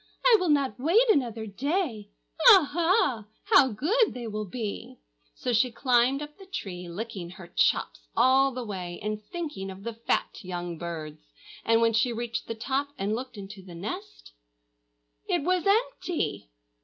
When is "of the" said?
9.69-9.93